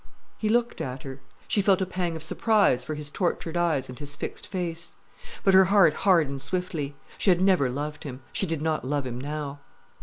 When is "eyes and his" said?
3.55-4.15